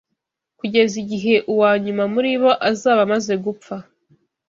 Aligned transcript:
kugeza 0.59 0.95
igihe 1.03 1.33
uwa 1.53 1.71
nyuma 1.83 2.03
muri 2.13 2.29
bo 2.41 2.51
azaba 2.69 3.01
amaze 3.07 3.33
gupfa. 3.45 3.75